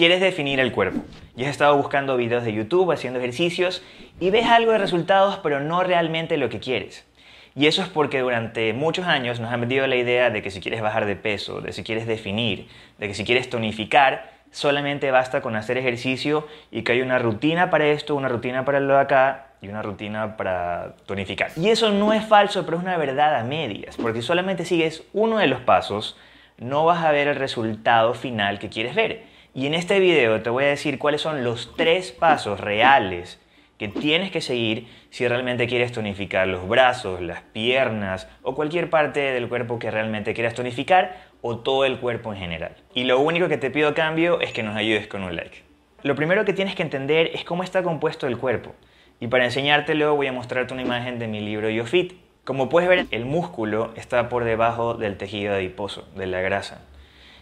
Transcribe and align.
Quieres 0.00 0.22
definir 0.22 0.60
el 0.60 0.72
cuerpo 0.72 1.02
y 1.36 1.44
has 1.44 1.50
estado 1.50 1.76
buscando 1.76 2.16
videos 2.16 2.42
de 2.42 2.54
YouTube, 2.54 2.90
haciendo 2.90 3.18
ejercicios 3.18 3.82
y 4.18 4.30
ves 4.30 4.46
algo 4.46 4.72
de 4.72 4.78
resultados 4.78 5.40
pero 5.42 5.60
no 5.60 5.82
realmente 5.82 6.38
lo 6.38 6.48
que 6.48 6.58
quieres. 6.58 7.06
Y 7.54 7.66
eso 7.66 7.82
es 7.82 7.88
porque 7.88 8.20
durante 8.20 8.72
muchos 8.72 9.06
años 9.06 9.40
nos 9.40 9.52
han 9.52 9.60
vendido 9.60 9.86
la 9.86 9.96
idea 9.96 10.30
de 10.30 10.40
que 10.40 10.50
si 10.50 10.60
quieres 10.62 10.80
bajar 10.80 11.04
de 11.04 11.16
peso, 11.16 11.60
de 11.60 11.74
si 11.74 11.82
quieres 11.82 12.06
definir, 12.06 12.66
de 12.96 13.08
que 13.08 13.14
si 13.14 13.24
quieres 13.24 13.50
tonificar, 13.50 14.32
solamente 14.50 15.10
basta 15.10 15.42
con 15.42 15.54
hacer 15.54 15.76
ejercicio 15.76 16.48
y 16.70 16.80
que 16.80 16.92
hay 16.92 17.02
una 17.02 17.18
rutina 17.18 17.68
para 17.68 17.84
esto, 17.88 18.14
una 18.14 18.30
rutina 18.30 18.64
para 18.64 18.80
lo 18.80 18.94
de 18.94 19.00
acá 19.00 19.48
y 19.60 19.68
una 19.68 19.82
rutina 19.82 20.38
para 20.38 20.94
tonificar. 21.04 21.50
Y 21.56 21.68
eso 21.68 21.90
no 21.90 22.14
es 22.14 22.24
falso, 22.24 22.64
pero 22.64 22.78
es 22.78 22.82
una 22.82 22.96
verdad 22.96 23.36
a 23.36 23.44
medias, 23.44 23.98
porque 23.98 24.22
si 24.22 24.26
solamente 24.26 24.64
sigues 24.64 25.04
uno 25.12 25.36
de 25.36 25.46
los 25.46 25.60
pasos, 25.60 26.16
no 26.56 26.86
vas 26.86 27.04
a 27.04 27.10
ver 27.10 27.28
el 27.28 27.36
resultado 27.36 28.14
final 28.14 28.58
que 28.58 28.70
quieres 28.70 28.94
ver. 28.94 29.28
Y 29.52 29.66
en 29.66 29.74
este 29.74 29.98
video 29.98 30.42
te 30.42 30.50
voy 30.50 30.64
a 30.64 30.68
decir 30.68 30.98
cuáles 30.98 31.22
son 31.22 31.42
los 31.42 31.74
tres 31.76 32.12
pasos 32.12 32.60
reales 32.60 33.40
que 33.78 33.88
tienes 33.88 34.30
que 34.30 34.40
seguir 34.40 34.86
si 35.10 35.26
realmente 35.26 35.66
quieres 35.66 35.90
tonificar 35.90 36.46
los 36.46 36.68
brazos, 36.68 37.20
las 37.20 37.40
piernas 37.40 38.28
o 38.42 38.54
cualquier 38.54 38.90
parte 38.90 39.18
del 39.20 39.48
cuerpo 39.48 39.80
que 39.80 39.90
realmente 39.90 40.34
quieras 40.34 40.54
tonificar 40.54 41.16
o 41.42 41.58
todo 41.58 41.84
el 41.84 41.98
cuerpo 41.98 42.32
en 42.32 42.38
general. 42.38 42.76
Y 42.94 43.04
lo 43.04 43.18
único 43.18 43.48
que 43.48 43.58
te 43.58 43.70
pido 43.70 43.88
a 43.88 43.94
cambio 43.94 44.40
es 44.40 44.52
que 44.52 44.62
nos 44.62 44.76
ayudes 44.76 45.08
con 45.08 45.24
un 45.24 45.34
like. 45.34 45.62
Lo 46.04 46.14
primero 46.14 46.44
que 46.44 46.52
tienes 46.52 46.76
que 46.76 46.82
entender 46.82 47.30
es 47.34 47.42
cómo 47.42 47.64
está 47.64 47.82
compuesto 47.82 48.28
el 48.28 48.38
cuerpo. 48.38 48.74
Y 49.18 49.26
para 49.26 49.44
enseñártelo 49.44 50.14
voy 50.14 50.28
a 50.28 50.32
mostrarte 50.32 50.74
una 50.74 50.82
imagen 50.82 51.18
de 51.18 51.26
mi 51.26 51.40
libro 51.40 51.68
YoFit. 51.68 52.12
Como 52.44 52.68
puedes 52.68 52.88
ver, 52.88 53.06
el 53.10 53.24
músculo 53.24 53.92
está 53.96 54.28
por 54.28 54.44
debajo 54.44 54.94
del 54.94 55.16
tejido 55.16 55.54
adiposo, 55.54 56.06
de 56.14 56.26
la 56.26 56.40
grasa. 56.40 56.82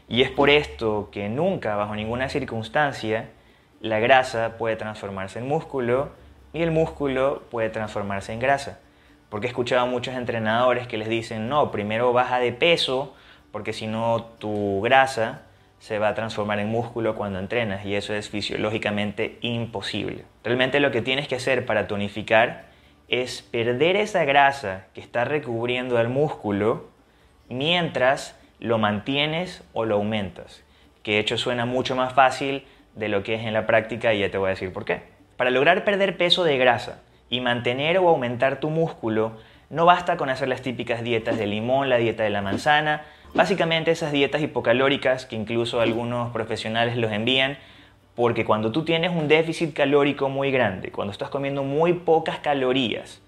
Y 0.09 0.23
es 0.23 0.31
por 0.31 0.49
esto 0.49 1.11
que 1.13 1.29
nunca, 1.29 1.77
bajo 1.77 1.95
ninguna 1.95 2.29
circunstancia, 2.29 3.29
la 3.81 3.99
grasa 3.99 4.57
puede 4.57 4.77
transformarse 4.77 5.39
en 5.39 5.47
músculo 5.47 6.11
y 6.53 6.63
el 6.63 6.71
músculo 6.71 7.43
puede 7.51 7.69
transformarse 7.69 8.33
en 8.33 8.41
grasa. 8.41 8.81
Porque 9.29 9.47
he 9.47 9.51
escuchado 9.51 9.83
a 9.83 9.87
muchos 9.87 10.15
entrenadores 10.15 10.87
que 10.87 10.97
les 10.97 11.09
dicen, 11.09 11.49
no, 11.49 11.71
primero 11.71 12.13
baja 12.15 12.39
de 12.39 12.53
peso, 12.53 13.15
porque 13.53 13.73
si 13.73 13.87
no 13.87 14.23
tu 14.39 14.81
grasa 14.81 15.43
se 15.79 15.99
va 15.99 16.09
a 16.09 16.15
transformar 16.15 16.59
en 16.59 16.69
músculo 16.69 17.15
cuando 17.15 17.39
entrenas 17.39 17.85
y 17.85 17.95
eso 17.95 18.15
es 18.15 18.31
fisiológicamente 18.31 19.39
imposible. 19.43 20.25
Realmente 20.43 20.81
lo 20.81 20.91
que 20.91 21.03
tienes 21.03 21.29
que 21.29 21.37
hacer 21.37 21.67
para 21.67 21.87
tonificar 21.87 22.67
es 23.09 23.43
perder 23.43 23.97
esa 23.97 24.25
grasa 24.25 24.87
que 24.95 25.01
está 25.01 25.25
recubriendo 25.25 26.01
el 26.01 26.09
músculo 26.09 26.89
mientras 27.49 28.38
lo 28.61 28.79
mantienes 28.79 29.63
o 29.73 29.85
lo 29.85 29.97
aumentas. 29.97 30.63
Que 31.03 31.13
de 31.13 31.19
hecho 31.21 31.39
suena 31.39 31.65
mucho 31.65 31.97
más 31.97 32.13
fácil 32.13 32.65
de 32.95 33.09
lo 33.09 33.23
que 33.23 33.35
es 33.35 33.45
en 33.45 33.53
la 33.53 33.67
práctica 33.67 34.13
y 34.15 34.21
ya 34.21 34.31
te 34.31 34.39
voy 34.39 34.49
a 34.49 34.51
decir 34.51 34.73
por 34.73 34.85
qué. 34.85 35.03
Para 35.37 35.51
lograr 35.51 35.85
perder 35.85 36.17
peso 36.17 36.45
de 36.45 36.59
grasa 36.59 37.01
y 37.31 37.41
mantener 37.41 37.99
o 37.99 38.09
aumentar 38.09 38.61
tu 38.61 38.71
músculo, 38.71 39.37
no 39.71 39.85
basta 39.85 40.17
con 40.17 40.31
hacer 40.31 40.49
las 40.49 40.63
típicas 40.63 41.03
dietas 41.03 41.39
de 41.39 41.47
limón, 41.47 41.89
la 41.89 41.99
dieta 41.99 42.23
de 42.25 42.31
la 42.31 42.43
manzana, 42.43 43.03
básicamente 43.35 43.91
esas 43.91 44.13
dietas 44.13 44.43
hipocalóricas 44.43 45.27
que 45.27 45.37
incluso 45.37 45.81
algunos 45.81 46.33
profesionales 46.33 46.97
los 46.97 47.13
envían, 47.13 47.59
porque 48.15 48.45
cuando 48.45 48.73
tú 48.73 48.85
tienes 48.85 49.13
un 49.13 49.29
déficit 49.29 49.75
calórico 49.75 50.29
muy 50.29 50.51
grande, 50.51 50.91
cuando 50.91 51.13
estás 51.13 51.29
comiendo 51.29 51.63
muy 51.63 51.93
pocas 51.93 52.39
calorías 52.39 53.23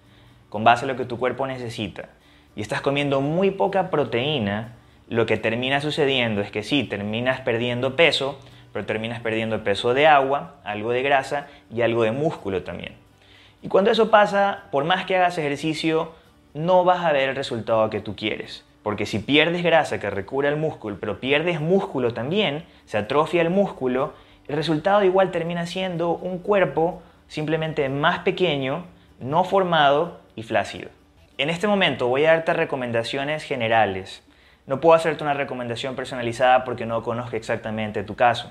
con 0.48 0.64
base 0.64 0.84
a 0.84 0.88
lo 0.88 0.96
que 0.96 1.04
tu 1.04 1.16
cuerpo 1.16 1.46
necesita, 1.46 2.08
y 2.56 2.62
estás 2.62 2.80
comiendo 2.80 3.20
muy 3.20 3.52
poca 3.52 3.90
proteína, 3.90 4.72
lo 5.10 5.26
que 5.26 5.36
termina 5.36 5.80
sucediendo 5.80 6.40
es 6.40 6.52
que 6.52 6.62
sí, 6.62 6.84
terminas 6.84 7.40
perdiendo 7.40 7.96
peso, 7.96 8.38
pero 8.72 8.86
terminas 8.86 9.20
perdiendo 9.20 9.64
peso 9.64 9.92
de 9.92 10.06
agua, 10.06 10.54
algo 10.62 10.92
de 10.92 11.02
grasa 11.02 11.48
y 11.74 11.82
algo 11.82 12.04
de 12.04 12.12
músculo 12.12 12.62
también. 12.62 12.94
Y 13.60 13.66
cuando 13.66 13.90
eso 13.90 14.08
pasa, 14.08 14.66
por 14.70 14.84
más 14.84 15.06
que 15.06 15.16
hagas 15.16 15.36
ejercicio, 15.36 16.12
no 16.54 16.84
vas 16.84 17.04
a 17.04 17.10
ver 17.10 17.28
el 17.28 17.34
resultado 17.34 17.90
que 17.90 17.98
tú 18.00 18.14
quieres. 18.14 18.64
Porque 18.84 19.04
si 19.04 19.18
pierdes 19.18 19.64
grasa 19.64 19.98
que 19.98 20.08
recubre 20.10 20.48
el 20.48 20.56
músculo, 20.56 20.96
pero 21.00 21.18
pierdes 21.18 21.60
músculo 21.60 22.14
también, 22.14 22.64
se 22.86 22.96
atrofia 22.96 23.42
el 23.42 23.50
músculo, 23.50 24.14
el 24.46 24.54
resultado 24.54 25.02
igual 25.02 25.32
termina 25.32 25.66
siendo 25.66 26.12
un 26.12 26.38
cuerpo 26.38 27.02
simplemente 27.26 27.88
más 27.88 28.20
pequeño, 28.20 28.84
no 29.18 29.42
formado 29.42 30.20
y 30.36 30.44
flácido. 30.44 30.88
En 31.36 31.50
este 31.50 31.66
momento 31.66 32.06
voy 32.06 32.26
a 32.26 32.34
darte 32.34 32.52
recomendaciones 32.52 33.42
generales 33.42 34.22
no 34.70 34.80
puedo 34.80 34.94
hacerte 34.94 35.24
una 35.24 35.34
recomendación 35.34 35.96
personalizada 35.96 36.62
porque 36.62 36.86
no 36.86 37.02
conozco 37.02 37.34
exactamente 37.34 38.04
tu 38.04 38.14
caso. 38.14 38.48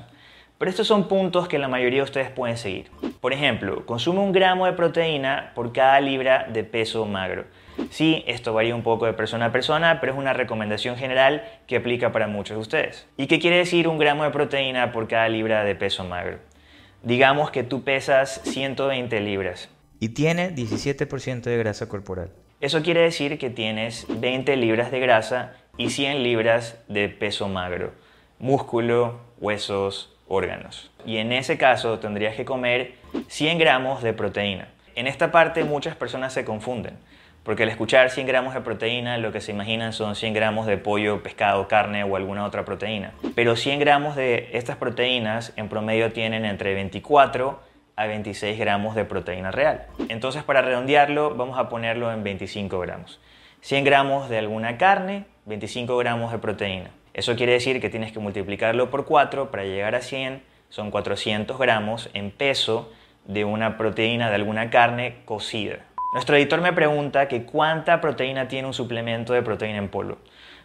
Pero 0.57 0.69
estos 0.69 0.85
son 0.85 1.07
puntos 1.07 1.47
que 1.47 1.57
la 1.57 1.69
mayoría 1.69 2.00
de 2.00 2.03
ustedes 2.03 2.30
pueden 2.30 2.57
seguir. 2.57 2.91
Por 3.22 3.31
ejemplo, 3.31 3.85
consume 3.85 4.19
un 4.19 4.34
gramo 4.34 4.66
de 4.66 4.74
proteína 4.74 5.53
por 5.56 5.72
cada 5.72 6.02
libra 6.02 6.46
de 6.52 6.66
peso 6.66 7.06
magro. 7.06 7.46
Sí, 7.90 8.25
esto 8.28 8.53
varía 8.53 8.75
un 8.75 8.84
poco 8.84 9.06
de 9.06 9.13
persona 9.13 9.46
a 9.46 9.52
persona, 9.53 10.02
pero 10.02 10.12
es 10.12 10.19
una 10.19 10.34
recomendación 10.34 10.97
general 10.97 11.46
que 11.68 11.78
aplica 11.78 12.12
para 12.12 12.28
muchos 12.28 12.58
de 12.58 12.62
ustedes. 12.63 13.08
¿Y 13.16 13.28
qué 13.28 13.40
quiere 13.40 13.56
decir 13.56 13.88
un 13.88 13.97
gramo 13.97 14.25
de 14.25 14.31
proteína 14.31 14.91
por 14.91 15.08
cada 15.08 15.29
libra 15.29 15.63
de 15.63 15.75
peso 15.75 16.03
magro? 16.03 16.40
Digamos 17.02 17.50
que 17.50 17.63
tú 17.63 17.85
pesas 17.85 18.41
120 18.44 19.22
libras. 19.22 19.69
Y 20.02 20.09
tiene 20.09 20.53
17% 20.53 21.44
de 21.44 21.58
grasa 21.58 21.88
corporal. 21.88 22.34
Eso 22.59 22.81
quiere 22.81 23.00
decir 23.00 23.38
que 23.38 23.50
tienes 23.50 24.06
20 24.09 24.58
libras 24.58 24.91
de 24.91 25.00
grasa 25.00 25.53
y 25.79 25.91
100 25.91 26.23
libras 26.23 26.78
de 26.90 27.07
peso 27.07 27.47
magro, 27.47 27.94
músculo, 28.38 29.22
huesos, 29.40 30.13
órganos. 30.28 30.91
Y 31.06 31.17
en 31.17 31.31
ese 31.31 31.57
caso 31.57 32.00
tendrías 32.00 32.35
que 32.35 32.44
comer 32.44 32.95
100 33.29 33.57
gramos 33.57 34.03
de 34.03 34.12
proteína. 34.12 34.67
En 34.95 35.07
esta 35.07 35.31
parte 35.31 35.63
muchas 35.63 35.95
personas 35.95 36.34
se 36.34 36.44
confunden, 36.44 36.97
porque 37.44 37.63
al 37.63 37.69
escuchar 37.69 38.09
100 38.09 38.28
gramos 38.28 38.53
de 38.56 38.59
proteína 38.59 39.17
lo 39.19 39.31
que 39.31 39.40
se 39.40 39.53
imaginan 39.53 39.94
son 39.94 40.17
100 40.17 40.34
gramos 40.34 40.67
de 40.67 40.75
pollo, 40.75 41.23
pescado, 41.23 41.69
carne 41.69 42.03
o 42.03 42.17
alguna 42.17 42.44
otra 42.44 42.66
proteína. 42.66 43.13
Pero 43.34 43.56
100 43.56 43.79
gramos 43.79 44.17
de 44.17 44.50
estas 44.51 44.75
proteínas 44.75 45.53
en 45.56 45.69
promedio 45.69 46.11
tienen 46.11 46.44
entre 46.44 46.73
24 46.73 47.57
a 47.96 48.06
26 48.06 48.59
gramos 48.59 48.96
de 48.96 49.06
proteína 49.06 49.51
real. 49.51 49.88
Entonces 50.09 50.44
para 50.44 50.61
redondearlo 50.61 51.35
vamos 51.35 51.57
a 51.57 51.69
ponerlo 51.69 52.11
en 52.11 52.22
25 52.22 52.78
gramos. 52.79 53.22
100 53.61 53.84
gramos 53.84 54.29
de 54.29 54.38
alguna 54.38 54.78
carne, 54.78 55.25
25 55.50 55.98
gramos 55.98 56.32
de 56.32 56.38
proteína. 56.38 56.92
Eso 57.16 57.36
quiere 57.36 57.54
decir 57.54 57.82
que 57.82 57.90
tienes 57.90 58.12
que 58.12 58.20
multiplicarlo 58.20 58.92
por 58.92 59.06
4 59.06 59.50
para 59.50 59.64
llegar 59.64 59.96
a 59.96 60.02
100, 60.02 60.44
son 60.70 60.92
400 60.92 61.58
gramos 61.58 62.12
en 62.14 62.30
peso 62.30 62.92
de 63.26 63.46
una 63.46 63.76
proteína 63.76 64.30
de 64.30 64.36
alguna 64.36 64.70
carne 64.70 65.18
cocida. 65.26 65.80
Nuestro 66.14 66.36
editor 66.36 66.62
me 66.62 66.72
pregunta 66.72 67.28
que 67.28 67.46
cuánta 67.46 68.00
proteína 68.00 68.48
tiene 68.48 68.68
un 68.68 68.76
suplemento 68.76 69.34
de 69.34 69.42
proteína 69.42 69.80
en 69.80 69.90
polvo. 69.90 70.20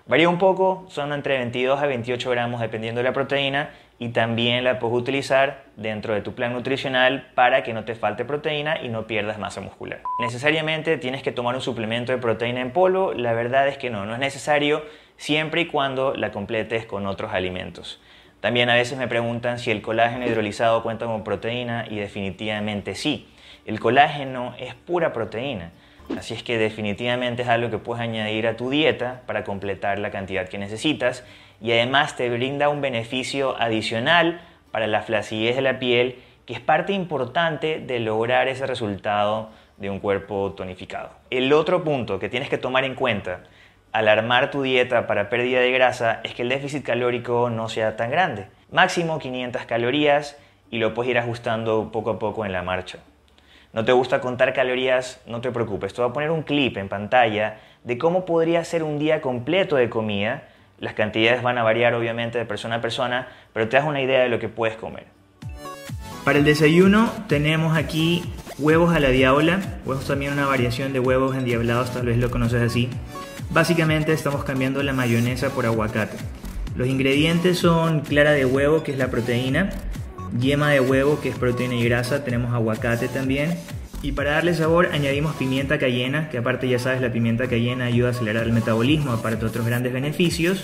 Varía 0.06 0.28
un 0.28 0.36
poco, 0.36 0.84
son 0.90 1.14
entre 1.14 1.38
22 1.38 1.80
a 1.80 1.86
28 1.86 2.30
gramos 2.30 2.60
dependiendo 2.60 2.98
de 2.98 3.04
la 3.04 3.14
proteína 3.14 3.70
y 3.98 4.08
también 4.08 4.64
la 4.64 4.78
puedes 4.78 4.96
utilizar 4.96 5.64
dentro 5.76 6.14
de 6.14 6.20
tu 6.20 6.34
plan 6.34 6.52
nutricional 6.52 7.30
para 7.34 7.62
que 7.62 7.72
no 7.72 7.84
te 7.84 7.94
falte 7.94 8.24
proteína 8.24 8.80
y 8.82 8.88
no 8.88 9.06
pierdas 9.06 9.38
masa 9.38 9.60
muscular. 9.60 10.00
Necesariamente 10.20 10.96
tienes 10.98 11.22
que 11.22 11.32
tomar 11.32 11.54
un 11.54 11.60
suplemento 11.60 12.12
de 12.12 12.18
proteína 12.18 12.60
en 12.60 12.72
polvo, 12.72 13.12
la 13.12 13.32
verdad 13.32 13.68
es 13.68 13.78
que 13.78 13.90
no, 13.90 14.04
no 14.04 14.14
es 14.14 14.18
necesario 14.18 14.82
siempre 15.16 15.62
y 15.62 15.66
cuando 15.66 16.14
la 16.14 16.32
completes 16.32 16.86
con 16.86 17.06
otros 17.06 17.32
alimentos. 17.32 18.00
También 18.40 18.68
a 18.68 18.74
veces 18.74 18.98
me 18.98 19.08
preguntan 19.08 19.58
si 19.58 19.70
el 19.70 19.80
colágeno 19.80 20.26
hidrolizado 20.26 20.82
cuenta 20.82 21.06
con 21.06 21.24
proteína 21.24 21.86
y 21.88 21.96
definitivamente 21.96 22.94
sí. 22.94 23.28
El 23.64 23.80
colágeno 23.80 24.54
es 24.58 24.74
pura 24.74 25.14
proteína. 25.14 25.70
Así 26.18 26.34
es 26.34 26.42
que 26.42 26.58
definitivamente 26.58 27.42
es 27.42 27.48
algo 27.48 27.70
que 27.70 27.78
puedes 27.78 28.02
añadir 28.02 28.46
a 28.46 28.56
tu 28.56 28.68
dieta 28.68 29.22
para 29.26 29.44
completar 29.44 29.98
la 29.98 30.10
cantidad 30.10 30.46
que 30.46 30.58
necesitas 30.58 31.24
y 31.64 31.72
además 31.72 32.14
te 32.14 32.28
brinda 32.28 32.68
un 32.68 32.82
beneficio 32.82 33.56
adicional 33.58 34.42
para 34.70 34.86
la 34.86 35.00
flacidez 35.00 35.56
de 35.56 35.62
la 35.62 35.78
piel 35.78 36.22
que 36.44 36.52
es 36.52 36.60
parte 36.60 36.92
importante 36.92 37.80
de 37.80 38.00
lograr 38.00 38.48
ese 38.48 38.66
resultado 38.66 39.48
de 39.78 39.88
un 39.88 39.98
cuerpo 39.98 40.52
tonificado. 40.54 41.08
El 41.30 41.50
otro 41.54 41.82
punto 41.82 42.18
que 42.18 42.28
tienes 42.28 42.50
que 42.50 42.58
tomar 42.58 42.84
en 42.84 42.94
cuenta 42.94 43.44
al 43.92 44.08
armar 44.08 44.50
tu 44.50 44.60
dieta 44.60 45.06
para 45.06 45.30
pérdida 45.30 45.60
de 45.60 45.72
grasa 45.72 46.20
es 46.22 46.34
que 46.34 46.42
el 46.42 46.50
déficit 46.50 46.84
calórico 46.84 47.48
no 47.48 47.70
sea 47.70 47.96
tan 47.96 48.10
grande. 48.10 48.46
Máximo 48.70 49.18
500 49.18 49.64
calorías 49.64 50.36
y 50.70 50.76
lo 50.76 50.92
puedes 50.92 51.12
ir 51.12 51.18
ajustando 51.18 51.90
poco 51.90 52.10
a 52.10 52.18
poco 52.18 52.44
en 52.44 52.52
la 52.52 52.62
marcha. 52.62 52.98
¿No 53.72 53.86
te 53.86 53.92
gusta 53.92 54.20
contar 54.20 54.52
calorías? 54.52 55.22
No 55.24 55.40
te 55.40 55.50
preocupes, 55.50 55.94
te 55.94 56.02
voy 56.02 56.10
a 56.10 56.12
poner 56.12 56.30
un 56.30 56.42
clip 56.42 56.76
en 56.76 56.90
pantalla 56.90 57.56
de 57.84 57.96
cómo 57.96 58.26
podría 58.26 58.62
ser 58.64 58.82
un 58.82 58.98
día 58.98 59.22
completo 59.22 59.76
de 59.76 59.88
comida 59.88 60.48
las 60.78 60.94
cantidades 60.94 61.42
van 61.42 61.58
a 61.58 61.62
variar 61.62 61.94
obviamente 61.94 62.38
de 62.38 62.44
persona 62.44 62.76
a 62.76 62.80
persona, 62.80 63.28
pero 63.52 63.68
te 63.68 63.76
das 63.76 63.86
una 63.86 64.00
idea 64.00 64.20
de 64.20 64.28
lo 64.28 64.38
que 64.38 64.48
puedes 64.48 64.76
comer. 64.76 65.04
Para 66.24 66.38
el 66.38 66.44
desayuno 66.44 67.10
tenemos 67.28 67.76
aquí 67.76 68.24
huevos 68.58 68.94
a 68.94 69.00
la 69.00 69.10
diabla, 69.10 69.60
huevos 69.84 70.06
también 70.06 70.32
una 70.32 70.46
variación 70.46 70.92
de 70.92 71.00
huevos 71.00 71.36
endiablados, 71.36 71.92
tal 71.92 72.06
vez 72.06 72.18
lo 72.18 72.30
conoces 72.30 72.62
así. 72.62 72.88
Básicamente 73.50 74.12
estamos 74.12 74.44
cambiando 74.44 74.82
la 74.82 74.92
mayonesa 74.92 75.50
por 75.50 75.66
aguacate. 75.66 76.16
Los 76.76 76.88
ingredientes 76.88 77.58
son 77.58 78.00
clara 78.00 78.32
de 78.32 78.46
huevo, 78.46 78.82
que 78.82 78.92
es 78.92 78.98
la 78.98 79.08
proteína, 79.08 79.70
yema 80.38 80.70
de 80.70 80.80
huevo 80.80 81.20
que 81.20 81.28
es 81.28 81.36
proteína 81.36 81.74
y 81.74 81.84
grasa, 81.84 82.24
tenemos 82.24 82.52
aguacate 82.52 83.08
también. 83.08 83.56
Y 84.04 84.12
para 84.12 84.32
darle 84.32 84.52
sabor 84.52 84.90
añadimos 84.92 85.34
pimienta 85.34 85.78
cayena, 85.78 86.28
que 86.28 86.36
aparte 86.36 86.68
ya 86.68 86.78
sabes 86.78 87.00
la 87.00 87.10
pimienta 87.10 87.48
cayena 87.48 87.86
ayuda 87.86 88.08
a 88.08 88.10
acelerar 88.10 88.44
el 88.44 88.52
metabolismo, 88.52 89.12
aparte 89.12 89.40
de 89.40 89.46
otros 89.46 89.64
grandes 89.64 89.94
beneficios. 89.94 90.62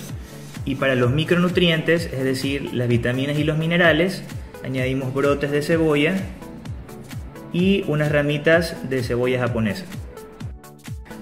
Y 0.67 0.75
para 0.75 0.95
los 0.95 1.11
micronutrientes, 1.11 2.11
es 2.13 2.23
decir, 2.23 2.75
las 2.75 2.87
vitaminas 2.87 3.39
y 3.39 3.45
los 3.45 3.57
minerales, 3.57 4.23
añadimos 4.63 5.15
brotes 5.15 5.51
de 5.53 5.63
cebolla 5.63 6.17
y 7.51 7.83
unas 7.89 8.13
ramitas 8.13 8.77
de 8.91 9.03
cebolla 9.03 9.41
japonesa. 9.41 9.87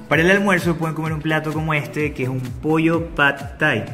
Para 0.08 0.22
el 0.22 0.30
almuerzo 0.32 0.74
pueden 0.76 0.96
comer 0.96 1.12
un 1.12 1.22
plato 1.22 1.52
como 1.52 1.72
este, 1.72 2.14
que 2.14 2.24
es 2.24 2.28
un 2.28 2.40
pollo 2.40 3.14
pad 3.14 3.58
thai. 3.60 3.84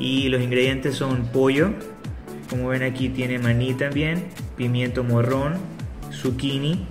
Y 0.00 0.28
los 0.28 0.42
ingredientes 0.42 0.96
son 0.96 1.26
pollo, 1.26 1.70
como 2.50 2.66
ven 2.66 2.82
aquí 2.82 3.10
tiene 3.10 3.38
maní 3.38 3.74
también, 3.74 4.24
pimiento 4.56 5.04
morrón, 5.04 5.54
zucchini. 6.10 6.88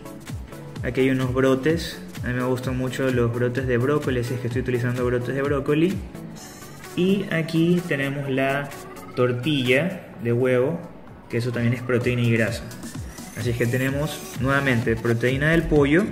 Aquí 0.84 1.00
hay 1.00 1.12
unos 1.12 1.34
brotes, 1.34 1.98
a 2.26 2.28
mí 2.28 2.34
me 2.34 2.44
gustan 2.44 2.78
mucho 2.78 3.10
los 3.10 3.34
brotes 3.34 3.68
de 3.68 3.78
brócoli, 3.78 4.20
así 4.20 4.34
es 4.34 4.42
que 4.42 4.48
estoy 4.48 4.64
utilizando 4.64 5.06
brotes 5.06 5.34
de 5.34 5.42
brócoli. 5.42 5.94
Y 6.98 7.26
aquí 7.32 7.82
tenemos 7.88 8.30
la 8.30 8.70
tortilla 9.16 10.08
de 10.22 10.34
huevo, 10.34 10.78
que 11.30 11.38
eso 11.38 11.54
también 11.54 11.74
es 11.74 11.82
proteína 11.82 12.22
y 12.24 12.34
grasa. 12.34 12.66
Así 13.38 13.52
es 13.52 13.58
que 13.58 13.66
tenemos 13.66 14.36
nuevamente 14.42 14.98
proteína 14.98 15.52
del 15.52 15.64
pollo, 15.64 16.04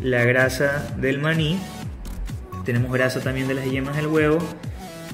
la 0.00 0.24
grasa 0.24 0.90
del 0.96 1.18
maní, 1.18 1.58
tenemos 2.64 2.90
grasa 2.90 3.20
también 3.20 3.46
de 3.46 3.54
las 3.54 3.66
yemas 3.66 3.94
del 3.96 4.06
huevo 4.06 4.38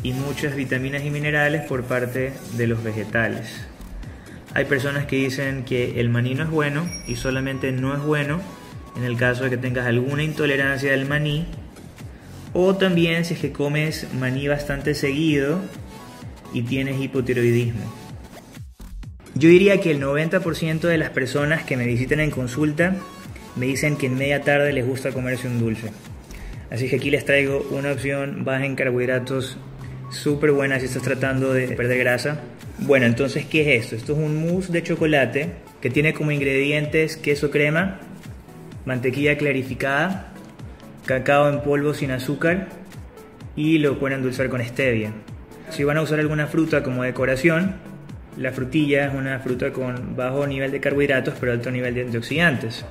y 0.05 0.13
muchas 0.13 0.55
vitaminas 0.55 1.05
y 1.05 1.11
minerales 1.11 1.67
por 1.67 1.83
parte 1.83 2.33
de 2.57 2.67
los 2.69 2.85
vegetales. 2.85 3.67
Hay 4.55 4.67
personas 4.67 5.07
que 5.07 5.17
dicen 5.17 5.65
que 5.65 6.01
el 6.01 6.11
maní 6.11 6.37
no 6.37 6.45
es 6.45 6.51
bueno 6.51 6.89
y 7.09 7.17
solamente 7.17 7.73
no 7.73 7.93
es 7.93 8.01
bueno 8.01 8.41
en 8.97 9.05
el 9.05 9.17
caso 9.17 9.45
de 9.45 9.51
que 9.51 9.57
tengas 9.57 9.87
alguna 9.87 10.23
intolerancia 10.23 10.91
del 10.91 11.07
maní 11.07 11.47
o 12.53 12.77
también 12.77 13.25
si 13.25 13.35
es 13.35 13.41
que 13.41 13.53
comes 13.53 14.07
maní 14.15 14.49
bastante 14.49 14.95
seguido 14.95 15.61
y 16.53 16.63
tienes 16.63 17.01
hipotiroidismo. 17.01 17.93
Yo 19.35 19.49
diría 19.49 19.81
que 19.81 19.91
el 19.91 20.01
90% 20.01 20.81
de 20.81 20.99
las 20.99 21.11
personas 21.11 21.65
que 21.65 21.77
me 21.77 21.87
visitan 21.87 22.21
en 22.21 22.31
consulta 22.31 22.95
me 23.57 23.67
dicen 23.67 23.97
que 23.97 24.07
en 24.07 24.17
media 24.17 24.43
tarde 24.43 24.73
les 24.73 24.87
gusta 24.87 25.13
comerse 25.13 25.49
un 25.49 25.59
dulce. 25.59 25.91
Así 26.71 26.89
que 26.89 26.97
aquí 26.97 27.11
les 27.11 27.25
traigo 27.25 27.67
una 27.71 27.93
opción 27.93 28.45
baja 28.45 28.65
en 28.65 28.77
carbohidratos 28.77 29.59
súper 30.11 30.53
buena 30.53 30.79
si 30.79 30.87
estás 30.87 31.03
tratando 31.03 31.53
de 31.53 31.69
perder 31.69 31.99
grasa. 31.99 32.41
Bueno, 32.79 33.07
entonces, 33.07 33.45
¿qué 33.47 33.63
es 33.63 33.85
esto? 33.85 33.97
Esto 33.97 34.13
es 34.13 34.19
un 34.19 34.37
mousse 34.37 34.71
de 34.71 34.83
chocolate 34.83 35.51
que 35.81 35.91
tiene 35.91 36.15
como 36.15 36.31
ingredientes 36.31 37.17
queso 37.17 37.51
crema, 37.51 38.01
mantequilla 38.85 39.37
clarificada, 39.37 40.33
cacao 41.07 41.49
en 41.49 41.61
polvo 41.63 41.95
sin 41.95 42.11
azúcar 42.11 42.69
y 43.57 43.79
lo 43.79 43.99
pueden 43.99 44.19
endulzar 44.19 44.49
con 44.49 44.63
stevia. 44.63 45.13
Si 45.71 45.85
van 45.85 45.97
a 45.97 46.03
usar 46.03 46.21
alguna 46.21 46.47
fruta 46.47 46.83
como 46.83 47.03
decoración, 47.03 47.77
la 48.37 48.53
frutilla 48.53 49.07
es 49.07 49.15
una 49.15 49.39
fruta 49.39 49.73
con 49.73 50.17
bajo 50.17 50.47
nivel 50.47 50.73
de 50.73 50.81
carbohidratos 50.81 51.35
pero 51.39 51.53
alto 51.53 51.71
nivel 51.71 51.95
de 51.95 52.03
antioxidantes. 52.03 52.85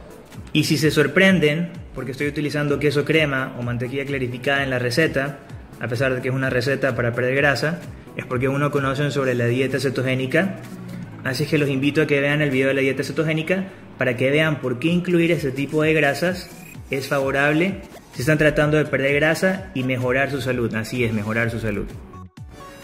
Y 0.52 0.64
si 0.64 0.78
se 0.78 0.92
sorprenden 0.92 1.70
porque 1.94 2.12
estoy 2.12 2.28
utilizando 2.28 2.80
queso 2.80 3.06
crema 3.06 3.56
o 3.60 3.62
mantequilla 3.62 4.06
clarificada 4.06 4.64
en 4.64 4.70
la 4.70 4.80
receta, 4.80 5.40
a 5.80 5.88
pesar 5.88 6.16
de 6.16 6.22
que 6.22 6.30
es 6.30 6.34
una 6.34 6.50
receta 6.50 6.96
para 6.96 7.14
perder 7.14 7.36
grasa, 7.36 7.80
es 8.16 8.26
porque 8.26 8.48
uno 8.48 8.72
conoce 8.72 9.12
sobre 9.12 9.36
la 9.36 9.46
dieta 9.46 9.80
cetogénica. 9.80 10.58
Así 11.24 11.46
que 11.46 11.58
los 11.58 11.70
invito 11.70 12.02
a 12.02 12.08
que 12.08 12.20
vean 12.20 12.42
el 12.42 12.52
video 12.52 12.70
de 12.70 12.74
la 12.74 12.82
dieta 12.82 13.04
cetogénica 13.04 13.66
para 13.98 14.18
que 14.18 14.32
vean 14.32 14.62
por 14.62 14.80
qué 14.80 14.90
incluir 14.90 15.32
ese 15.32 15.52
tipo 15.52 15.82
de 15.84 15.94
grasas 15.94 16.50
es 16.92 17.08
favorable 17.08 17.82
si 18.14 18.22
están 18.22 18.38
tratando 18.38 18.78
de 18.78 18.86
perder 18.86 19.16
grasa 19.16 19.72
y 19.74 19.84
mejorar 19.84 20.32
su 20.32 20.42
salud. 20.42 20.74
Así 20.76 21.04
es, 21.04 21.14
mejorar 21.14 21.50
su 21.50 21.60
salud. 21.60 21.86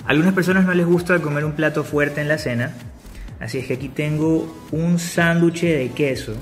A 0.05 0.09
algunas 0.09 0.33
personas 0.33 0.65
no 0.65 0.73
les 0.73 0.85
gusta 0.85 1.19
comer 1.19 1.45
un 1.45 1.53
plato 1.53 1.83
fuerte 1.83 2.21
en 2.21 2.27
la 2.27 2.37
cena, 2.37 2.73
así 3.39 3.59
es 3.59 3.67
que 3.67 3.73
aquí 3.73 3.89
tengo 3.89 4.67
un 4.71 4.97
sándwich 4.97 5.61
de 5.61 5.91
queso 5.95 6.35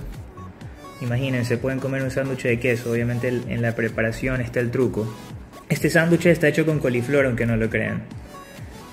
Imagínense, 1.02 1.58
pueden 1.58 1.80
comer 1.80 2.02
un 2.02 2.10
sándwich 2.10 2.44
de 2.44 2.60
queso, 2.60 2.92
obviamente 2.92 3.28
en 3.28 3.62
la 3.62 3.76
preparación 3.76 4.42
está 4.42 4.60
el 4.60 4.72
truco. 4.72 5.08
Este 5.70 5.90
sándwich 5.90 6.26
está 6.26 6.48
hecho 6.48 6.66
con 6.66 6.80
coliflor, 6.80 7.26
aunque 7.26 7.46
no 7.46 7.56
lo 7.56 7.70
crean. 7.70 8.04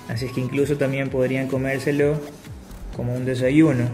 Así 0.08 0.26
es 0.26 0.32
que 0.32 0.40
incluso 0.40 0.76
también 0.76 1.08
podrían 1.08 1.48
comérselo 1.48 2.20
como 2.94 3.14
un 3.14 3.24
desayuno. 3.24 3.88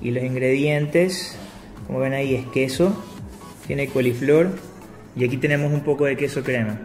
Y 0.00 0.10
los 0.12 0.24
ingredientes, 0.24 1.38
como 1.86 2.00
ven 2.00 2.14
ahí, 2.14 2.34
es 2.34 2.46
queso, 2.46 2.94
tiene 3.66 3.88
coliflor 3.88 4.50
y 5.14 5.24
aquí 5.24 5.36
tenemos 5.36 5.72
un 5.72 5.80
poco 5.80 6.04
de 6.04 6.16
queso 6.16 6.42
crema. 6.42 6.78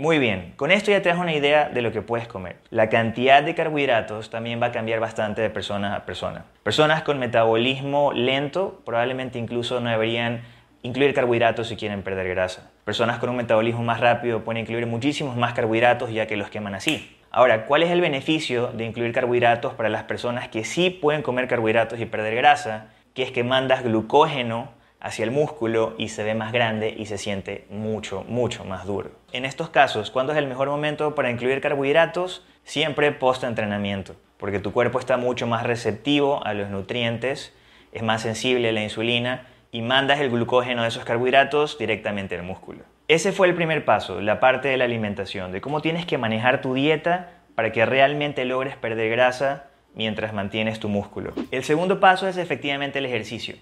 Muy 0.00 0.20
bien, 0.20 0.52
con 0.54 0.70
esto 0.70 0.92
ya 0.92 1.02
te 1.02 1.08
das 1.08 1.18
una 1.18 1.34
idea 1.34 1.70
de 1.70 1.82
lo 1.82 1.90
que 1.90 2.02
puedes 2.02 2.28
comer. 2.28 2.56
La 2.70 2.88
cantidad 2.88 3.42
de 3.42 3.56
carbohidratos 3.56 4.30
también 4.30 4.62
va 4.62 4.66
a 4.66 4.72
cambiar 4.72 5.00
bastante 5.00 5.42
de 5.42 5.50
persona 5.50 5.96
a 5.96 6.06
persona. 6.06 6.44
Personas 6.62 7.02
con 7.02 7.18
metabolismo 7.18 8.12
lento 8.12 8.80
probablemente 8.84 9.40
incluso 9.40 9.80
no 9.80 9.90
deberían 9.90 10.42
incluir 10.82 11.14
carbohidratos 11.14 11.66
si 11.66 11.74
quieren 11.74 12.02
perder 12.02 12.28
grasa. 12.28 12.70
Personas 12.84 13.18
con 13.18 13.30
un 13.30 13.36
metabolismo 13.36 13.82
más 13.82 13.98
rápido 13.98 14.44
pueden 14.44 14.62
incluir 14.62 14.86
muchísimos 14.86 15.36
más 15.36 15.52
carbohidratos 15.52 16.12
ya 16.12 16.26
que 16.26 16.36
los 16.36 16.48
queman 16.48 16.76
así. 16.76 17.17
Ahora, 17.30 17.66
¿cuál 17.66 17.82
es 17.82 17.90
el 17.90 18.00
beneficio 18.00 18.68
de 18.68 18.84
incluir 18.84 19.12
carbohidratos 19.12 19.74
para 19.74 19.90
las 19.90 20.04
personas 20.04 20.48
que 20.48 20.64
sí 20.64 20.88
pueden 20.88 21.20
comer 21.20 21.46
carbohidratos 21.46 22.00
y 22.00 22.06
perder 22.06 22.34
grasa? 22.34 22.88
Que 23.12 23.22
es 23.22 23.32
que 23.32 23.44
mandas 23.44 23.84
glucógeno 23.84 24.70
hacia 24.98 25.24
el 25.24 25.30
músculo 25.30 25.94
y 25.98 26.08
se 26.08 26.24
ve 26.24 26.34
más 26.34 26.52
grande 26.52 26.94
y 26.96 27.04
se 27.04 27.18
siente 27.18 27.66
mucho, 27.70 28.24
mucho 28.28 28.64
más 28.64 28.86
duro. 28.86 29.10
En 29.32 29.44
estos 29.44 29.68
casos, 29.68 30.10
¿cuándo 30.10 30.32
es 30.32 30.38
el 30.38 30.46
mejor 30.46 30.68
momento 30.68 31.14
para 31.14 31.30
incluir 31.30 31.60
carbohidratos? 31.60 32.46
Siempre 32.64 33.12
post-entrenamiento, 33.12 34.16
porque 34.38 34.58
tu 34.58 34.72
cuerpo 34.72 34.98
está 34.98 35.18
mucho 35.18 35.46
más 35.46 35.64
receptivo 35.64 36.44
a 36.46 36.54
los 36.54 36.70
nutrientes, 36.70 37.54
es 37.92 38.02
más 38.02 38.22
sensible 38.22 38.70
a 38.70 38.72
la 38.72 38.82
insulina 38.82 39.46
y 39.70 39.82
mandas 39.82 40.20
el 40.20 40.30
glucógeno 40.30 40.82
de 40.82 40.88
esos 40.88 41.04
carbohidratos 41.04 41.78
directamente 41.78 42.36
al 42.36 42.42
músculo. 42.42 42.84
Ese 43.08 43.32
fue 43.32 43.46
el 43.46 43.54
primer 43.54 43.86
paso, 43.86 44.20
la 44.20 44.38
parte 44.38 44.68
de 44.68 44.76
la 44.76 44.84
alimentación, 44.84 45.50
de 45.50 45.62
cómo 45.62 45.80
tienes 45.80 46.04
que 46.04 46.18
manejar 46.18 46.60
tu 46.60 46.74
dieta 46.74 47.30
para 47.54 47.72
que 47.72 47.86
realmente 47.86 48.44
logres 48.44 48.76
perder 48.76 49.10
grasa 49.10 49.64
mientras 49.94 50.34
mantienes 50.34 50.78
tu 50.78 50.90
músculo. 50.90 51.32
El 51.50 51.64
segundo 51.64 52.00
paso 52.00 52.28
es 52.28 52.36
efectivamente 52.36 52.98
el 52.98 53.06
ejercicio. 53.06 53.56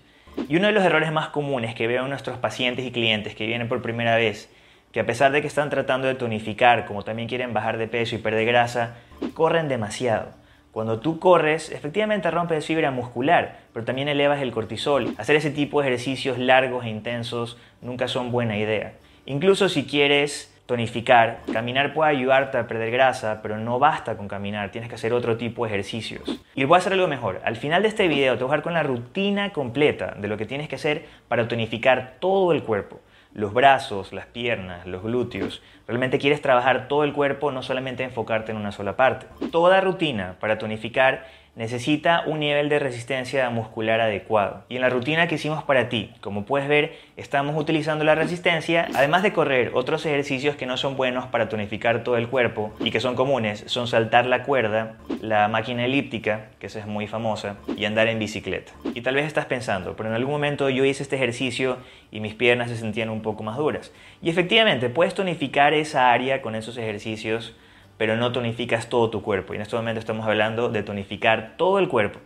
Y 0.48 0.56
uno 0.56 0.66
de 0.66 0.72
los 0.72 0.82
errores 0.82 1.12
más 1.12 1.28
comunes 1.28 1.76
que 1.76 1.86
veo 1.86 2.02
en 2.02 2.10
nuestros 2.10 2.38
pacientes 2.38 2.84
y 2.84 2.90
clientes 2.90 3.36
que 3.36 3.46
vienen 3.46 3.68
por 3.68 3.82
primera 3.82 4.16
vez, 4.16 4.52
que 4.90 4.98
a 4.98 5.06
pesar 5.06 5.30
de 5.30 5.40
que 5.42 5.46
están 5.46 5.70
tratando 5.70 6.08
de 6.08 6.16
tonificar, 6.16 6.84
como 6.84 7.04
también 7.04 7.28
quieren 7.28 7.54
bajar 7.54 7.78
de 7.78 7.86
peso 7.86 8.16
y 8.16 8.18
perder 8.18 8.46
grasa, 8.46 8.96
corren 9.34 9.68
demasiado. 9.68 10.30
Cuando 10.72 10.98
tú 10.98 11.20
corres, 11.20 11.70
efectivamente 11.70 12.32
rompes 12.32 12.66
fibra 12.66 12.90
muscular, 12.90 13.58
pero 13.72 13.84
también 13.84 14.08
elevas 14.08 14.42
el 14.42 14.50
cortisol. 14.50 15.14
Hacer 15.18 15.36
ese 15.36 15.52
tipo 15.52 15.80
de 15.80 15.86
ejercicios 15.86 16.36
largos 16.36 16.84
e 16.84 16.88
intensos 16.88 17.56
nunca 17.80 18.08
son 18.08 18.32
buena 18.32 18.58
idea. 18.58 18.94
Incluso 19.26 19.68
si 19.68 19.84
quieres 19.84 20.52
tonificar. 20.66 21.40
Caminar 21.52 21.94
puede 21.94 22.10
ayudarte 22.10 22.58
a 22.58 22.66
perder 22.66 22.90
grasa, 22.90 23.40
pero 23.42 23.56
no 23.56 23.78
basta 23.78 24.16
con 24.16 24.28
caminar, 24.28 24.70
tienes 24.70 24.88
que 24.88 24.96
hacer 24.96 25.12
otro 25.12 25.36
tipo 25.36 25.64
de 25.64 25.70
ejercicios. 25.72 26.40
Y 26.54 26.64
voy 26.64 26.76
a 26.76 26.78
hacer 26.78 26.92
algo 26.92 27.06
mejor. 27.06 27.40
Al 27.44 27.56
final 27.56 27.82
de 27.82 27.88
este 27.88 28.08
video 28.08 28.36
te 28.36 28.44
voy 28.44 28.50
a 28.50 28.56
dejar 28.56 28.62
con 28.62 28.74
la 28.74 28.82
rutina 28.82 29.52
completa 29.52 30.14
de 30.18 30.28
lo 30.28 30.36
que 30.36 30.46
tienes 30.46 30.68
que 30.68 30.76
hacer 30.76 31.06
para 31.28 31.48
tonificar 31.48 32.16
todo 32.20 32.52
el 32.52 32.62
cuerpo. 32.62 33.00
Los 33.32 33.52
brazos, 33.52 34.12
las 34.12 34.26
piernas, 34.26 34.86
los 34.86 35.02
glúteos. 35.02 35.62
Realmente 35.86 36.18
quieres 36.18 36.40
trabajar 36.40 36.88
todo 36.88 37.04
el 37.04 37.12
cuerpo, 37.12 37.52
no 37.52 37.62
solamente 37.62 38.02
enfocarte 38.02 38.50
en 38.50 38.58
una 38.58 38.72
sola 38.72 38.96
parte. 38.96 39.26
Toda 39.52 39.80
rutina 39.80 40.36
para 40.40 40.58
tonificar 40.58 41.26
necesita 41.56 42.22
un 42.26 42.38
nivel 42.40 42.68
de 42.68 42.78
resistencia 42.78 43.48
muscular 43.48 44.00
adecuado. 44.00 44.64
Y 44.68 44.76
en 44.76 44.82
la 44.82 44.90
rutina 44.90 45.26
que 45.26 45.36
hicimos 45.36 45.64
para 45.64 45.88
ti, 45.88 46.12
como 46.20 46.44
puedes 46.44 46.68
ver, 46.68 46.94
estamos 47.16 47.56
utilizando 47.58 48.04
la 48.04 48.14
resistencia, 48.14 48.88
además 48.94 49.22
de 49.22 49.32
correr, 49.32 49.72
otros 49.74 50.04
ejercicios 50.04 50.54
que 50.54 50.66
no 50.66 50.76
son 50.76 50.96
buenos 50.96 51.26
para 51.26 51.48
tonificar 51.48 52.04
todo 52.04 52.18
el 52.18 52.28
cuerpo 52.28 52.74
y 52.80 52.90
que 52.90 53.00
son 53.00 53.16
comunes 53.16 53.64
son 53.66 53.88
saltar 53.88 54.26
la 54.26 54.42
cuerda, 54.42 54.96
la 55.22 55.48
máquina 55.48 55.86
elíptica, 55.86 56.50
que 56.60 56.66
es 56.66 56.86
muy 56.86 57.06
famosa, 57.06 57.56
y 57.74 57.86
andar 57.86 58.08
en 58.08 58.18
bicicleta. 58.18 58.72
Y 58.94 59.00
tal 59.00 59.14
vez 59.14 59.24
estás 59.26 59.46
pensando, 59.46 59.96
pero 59.96 60.10
en 60.10 60.14
algún 60.14 60.32
momento 60.32 60.68
yo 60.68 60.84
hice 60.84 61.02
este 61.02 61.16
ejercicio 61.16 61.78
y 62.10 62.20
mis 62.20 62.34
piernas 62.34 62.68
se 62.68 62.76
sentían 62.76 63.08
un 63.08 63.22
poco 63.22 63.42
más 63.42 63.56
duras. 63.56 63.92
Y 64.20 64.28
efectivamente, 64.28 64.90
puedes 64.90 65.14
tonificar 65.14 65.72
esa 65.72 66.12
área 66.12 66.42
con 66.42 66.54
esos 66.54 66.76
ejercicios 66.76 67.54
pero 67.98 68.16
no 68.16 68.32
tonificas 68.32 68.88
todo 68.88 69.10
tu 69.10 69.22
cuerpo. 69.22 69.52
Y 69.52 69.56
en 69.56 69.62
este 69.62 69.76
momento 69.76 70.00
estamos 70.00 70.26
hablando 70.26 70.68
de 70.68 70.82
tonificar 70.82 71.54
todo 71.56 71.78
el 71.78 71.88
cuerpo. 71.88 72.20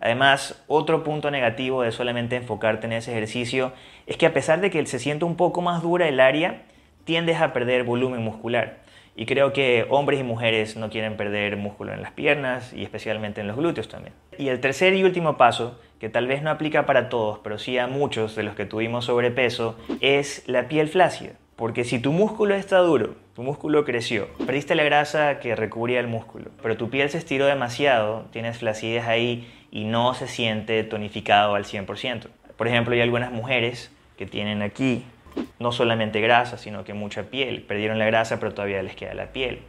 Además, 0.00 0.62
otro 0.66 1.02
punto 1.02 1.30
negativo 1.30 1.82
de 1.82 1.92
solamente 1.92 2.36
enfocarte 2.36 2.86
en 2.86 2.92
ese 2.92 3.12
ejercicio 3.12 3.72
es 4.06 4.16
que 4.16 4.26
a 4.26 4.32
pesar 4.32 4.60
de 4.60 4.70
que 4.70 4.84
se 4.86 4.98
siente 4.98 5.24
un 5.24 5.36
poco 5.36 5.62
más 5.62 5.82
dura 5.82 6.06
el 6.06 6.20
área, 6.20 6.62
tiendes 7.04 7.40
a 7.40 7.52
perder 7.52 7.84
volumen 7.84 8.22
muscular. 8.22 8.78
Y 9.18 9.24
creo 9.24 9.54
que 9.54 9.86
hombres 9.88 10.20
y 10.20 10.24
mujeres 10.24 10.76
no 10.76 10.90
quieren 10.90 11.16
perder 11.16 11.56
músculo 11.56 11.94
en 11.94 12.02
las 12.02 12.12
piernas 12.12 12.74
y 12.74 12.82
especialmente 12.82 13.40
en 13.40 13.46
los 13.46 13.56
glúteos 13.56 13.88
también. 13.88 14.14
Y 14.36 14.48
el 14.48 14.60
tercer 14.60 14.92
y 14.92 15.04
último 15.04 15.38
paso, 15.38 15.80
que 15.98 16.10
tal 16.10 16.26
vez 16.26 16.42
no 16.42 16.50
aplica 16.50 16.84
para 16.84 17.08
todos, 17.08 17.38
pero 17.38 17.58
sí 17.58 17.78
a 17.78 17.86
muchos 17.86 18.36
de 18.36 18.42
los 18.42 18.54
que 18.54 18.66
tuvimos 18.66 19.06
sobrepeso, 19.06 19.78
es 20.02 20.46
la 20.46 20.68
piel 20.68 20.88
flácida. 20.88 21.32
Porque 21.56 21.84
si 21.84 21.98
tu 21.98 22.12
músculo 22.12 22.54
está 22.54 22.78
duro, 22.78 23.14
tu 23.34 23.42
músculo 23.42 23.86
creció, 23.86 24.28
perdiste 24.46 24.74
la 24.74 24.84
grasa 24.84 25.40
que 25.40 25.56
recubría 25.56 26.00
el 26.00 26.06
músculo, 26.06 26.50
pero 26.62 26.76
tu 26.76 26.90
piel 26.90 27.08
se 27.08 27.16
estiró 27.16 27.46
demasiado, 27.46 28.26
tienes 28.30 28.58
flacidez 28.58 29.06
ahí 29.06 29.50
y 29.70 29.84
no 29.84 30.12
se 30.12 30.28
siente 30.28 30.84
tonificado 30.84 31.54
al 31.54 31.64
100%. 31.64 32.26
Por 32.58 32.68
ejemplo, 32.68 32.94
hay 32.94 33.00
algunas 33.00 33.32
mujeres 33.32 33.90
que 34.18 34.26
tienen 34.26 34.60
aquí 34.60 35.04
no 35.58 35.72
solamente 35.72 36.20
grasa, 36.20 36.58
sino 36.58 36.84
que 36.84 36.92
mucha 36.92 37.24
piel. 37.24 37.62
Perdieron 37.62 37.98
la 37.98 38.04
grasa, 38.04 38.38
pero 38.38 38.52
todavía 38.52 38.82
les 38.82 38.94
queda 38.94 39.14
la 39.14 39.32
piel. 39.32 39.60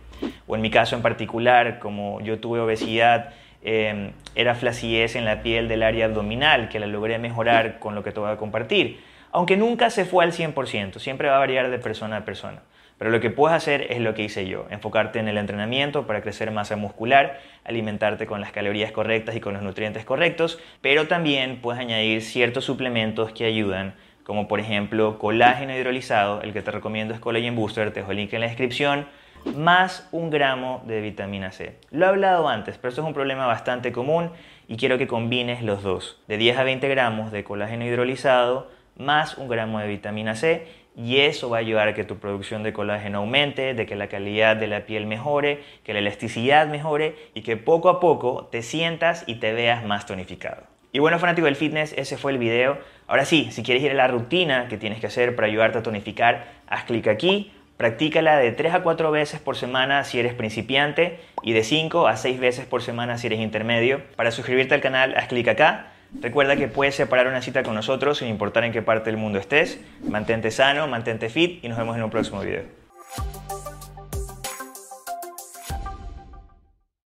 O 0.45 0.55
en 0.55 0.61
mi 0.61 0.69
caso 0.69 0.95
en 0.95 1.01
particular, 1.01 1.79
como 1.79 2.19
yo 2.21 2.39
tuve 2.39 2.59
obesidad, 2.59 3.33
em, 3.63 4.11
era 4.35 4.55
flacidez 4.55 5.15
en 5.15 5.25
la 5.25 5.41
piel 5.41 5.67
del 5.67 5.83
área 5.83 6.05
abdominal, 6.05 6.69
que 6.69 6.79
la 6.79 6.87
logré 6.87 7.17
mejorar 7.17 7.79
con 7.79 7.95
lo 7.95 8.03
que 8.03 8.11
te 8.11 8.19
voy 8.19 8.31
a 8.31 8.37
compartir. 8.37 8.99
Aunque 9.31 9.57
nunca 9.57 9.89
se 9.89 10.05
fue 10.05 10.23
al 10.23 10.31
100%, 10.31 10.99
siempre 10.99 11.29
va 11.29 11.35
a 11.35 11.39
variar 11.39 11.69
de 11.69 11.79
persona 11.79 12.17
a 12.17 12.25
persona. 12.25 12.61
Pero 12.97 13.11
lo 13.11 13.19
que 13.19 13.29
puedes 13.29 13.55
hacer 13.55 13.91
es 13.91 13.99
lo 13.99 14.15
que 14.15 14.23
hice 14.23 14.47
yo, 14.47 14.65
enfocarte 14.71 15.19
en 15.19 15.27
el 15.27 15.37
entrenamiento 15.37 16.07
para 16.07 16.21
crecer 16.21 16.49
masa 16.49 16.75
muscular, 16.75 17.39
alimentarte 17.63 18.25
con 18.25 18.41
las 18.41 18.51
calorías 18.51 18.91
correctas 18.91 19.35
y 19.35 19.39
con 19.39 19.53
los 19.53 19.61
nutrientes 19.61 20.03
correctos, 20.03 20.59
pero 20.81 21.07
también 21.07 21.61
puedes 21.61 21.79
añadir 21.79 22.23
ciertos 22.23 22.65
suplementos 22.65 23.31
que 23.33 23.45
ayudan 23.45 23.93
como 24.27 24.49
por 24.49 24.59
ejemplo 24.59 25.19
colágeno 25.19 25.73
hidrolizado, 25.73 26.41
el 26.41 26.51
que 26.51 26.61
te 26.61 26.69
recomiendo 26.69 27.13
es 27.13 27.19
Collagen 27.21 27.55
Booster, 27.55 27.93
te 27.93 28.01
dejo 28.01 28.11
el 28.11 28.17
link 28.17 28.33
en 28.33 28.41
la 28.41 28.47
descripción, 28.47 29.07
más 29.55 30.09
un 30.11 30.29
gramo 30.29 30.83
de 30.85 30.99
vitamina 30.99 31.53
C. 31.53 31.77
Lo 31.91 32.05
he 32.05 32.09
hablado 32.09 32.49
antes, 32.49 32.77
pero 32.77 32.89
esto 32.89 33.01
es 33.03 33.07
un 33.07 33.13
problema 33.13 33.45
bastante 33.47 33.93
común 33.93 34.31
y 34.67 34.75
quiero 34.75 34.97
que 34.97 35.07
combines 35.07 35.63
los 35.63 35.81
dos, 35.81 36.21
de 36.27 36.35
10 36.35 36.57
a 36.57 36.63
20 36.63 36.89
gramos 36.89 37.31
de 37.31 37.45
colágeno 37.45 37.85
hidrolizado 37.85 38.69
más 38.97 39.37
un 39.37 39.47
gramo 39.47 39.79
de 39.79 39.87
vitamina 39.87 40.35
C 40.35 40.67
y 40.97 41.17
eso 41.17 41.49
va 41.49 41.57
a 41.57 41.59
ayudar 41.59 41.87
a 41.87 41.93
que 41.93 42.03
tu 42.03 42.17
producción 42.17 42.63
de 42.63 42.73
colágeno 42.73 43.19
aumente, 43.19 43.75
de 43.75 43.85
que 43.85 43.95
la 43.95 44.07
calidad 44.07 44.55
de 44.55 44.65
la 44.65 44.87
piel 44.87 45.05
mejore, 45.05 45.63
que 45.83 45.93
la 45.93 45.99
elasticidad 45.99 46.67
mejore 46.67 47.15
y 47.35 47.41
que 47.41 47.55
poco 47.55 47.89
a 47.89 47.99
poco 47.99 48.49
te 48.51 48.63
sientas 48.63 49.23
y 49.27 49.35
te 49.35 49.53
veas 49.53 49.85
más 49.85 50.07
tonificado. 50.07 50.63
Y 50.91 50.99
bueno, 50.99 51.19
fanático 51.19 51.45
del 51.45 51.55
fitness, 51.55 51.93
ese 51.95 52.17
fue 52.17 52.31
el 52.31 52.39
video. 52.39 52.79
Ahora 53.05 53.25
sí, 53.25 53.49
si 53.51 53.61
quieres 53.61 53.83
ir 53.83 53.91
a 53.91 53.93
la 53.93 54.07
rutina 54.07 54.67
que 54.67 54.77
tienes 54.77 54.99
que 54.99 55.05
hacer 55.05 55.35
para 55.35 55.47
ayudarte 55.47 55.77
a 55.77 55.83
tonificar, 55.83 56.47
haz 56.67 56.85
clic 56.85 57.07
aquí, 57.07 57.51
practícala 57.77 58.37
de 58.37 58.51
3 58.51 58.73
a 58.73 58.81
4 58.81 59.11
veces 59.11 59.39
por 59.39 59.55
semana 59.55 60.03
si 60.03 60.19
eres 60.19 60.33
principiante 60.33 61.19
y 61.43 61.53
de 61.53 61.63
5 61.63 62.07
a 62.07 62.17
6 62.17 62.39
veces 62.39 62.65
por 62.65 62.81
semana 62.81 63.19
si 63.19 63.27
eres 63.27 63.39
intermedio. 63.39 64.01
Para 64.15 64.31
suscribirte 64.31 64.73
al 64.73 64.81
canal, 64.81 65.13
haz 65.15 65.27
clic 65.27 65.47
acá. 65.47 65.91
Recuerda 66.21 66.55
que 66.55 66.67
puedes 66.67 66.95
separar 66.95 67.27
una 67.27 67.41
cita 67.41 67.63
con 67.63 67.75
nosotros 67.75 68.19
sin 68.19 68.29
importar 68.29 68.63
en 68.63 68.71
qué 68.71 68.81
parte 68.81 69.09
del 69.09 69.17
mundo 69.17 69.39
estés. 69.39 69.79
Mantente 70.07 70.51
sano, 70.51 70.87
mantente 70.87 71.29
fit 71.29 71.63
y 71.63 71.69
nos 71.69 71.77
vemos 71.77 71.95
en 71.97 72.03
un 72.03 72.09
próximo 72.09 72.41
video. 72.41 72.86